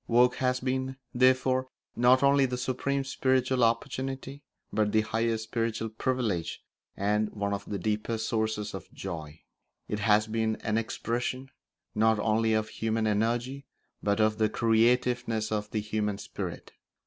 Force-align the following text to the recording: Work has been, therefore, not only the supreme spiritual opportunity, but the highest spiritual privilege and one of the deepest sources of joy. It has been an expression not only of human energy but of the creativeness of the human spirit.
Work 0.07 0.37
has 0.37 0.59
been, 0.59 0.97
therefore, 1.13 1.67
not 1.95 2.23
only 2.23 2.47
the 2.47 2.57
supreme 2.57 3.03
spiritual 3.03 3.63
opportunity, 3.63 4.41
but 4.73 4.91
the 4.91 5.01
highest 5.01 5.43
spiritual 5.43 5.89
privilege 5.89 6.63
and 6.97 7.29
one 7.29 7.53
of 7.53 7.65
the 7.65 7.77
deepest 7.77 8.27
sources 8.27 8.73
of 8.73 8.91
joy. 8.91 9.41
It 9.87 9.99
has 9.99 10.25
been 10.25 10.55
an 10.61 10.79
expression 10.79 11.51
not 11.93 12.17
only 12.17 12.55
of 12.55 12.69
human 12.69 13.05
energy 13.05 13.67
but 14.01 14.19
of 14.19 14.39
the 14.39 14.49
creativeness 14.49 15.51
of 15.51 15.69
the 15.69 15.81
human 15.81 16.17
spirit. 16.17 16.71